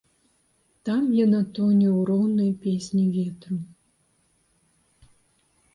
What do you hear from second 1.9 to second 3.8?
ў роўнай песні ветру.